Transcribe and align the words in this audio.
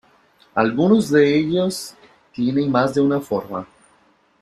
Algunos 0.55 1.11
de 1.11 1.37
ellos 1.37 1.93
tienen 2.31 2.71
más 2.71 2.95
de 2.95 3.01
una 3.01 3.21
forma. 3.21 3.67